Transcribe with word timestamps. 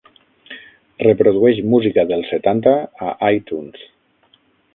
Reprodueix 1.03 1.61
música 1.75 2.07
dels 2.13 2.33
setanta 2.33 2.75
a 3.11 3.31
Itunes 3.41 3.87